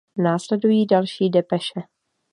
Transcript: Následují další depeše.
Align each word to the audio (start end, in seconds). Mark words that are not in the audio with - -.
Následují 0.17 0.85
další 0.87 1.29
depeše. 1.29 1.81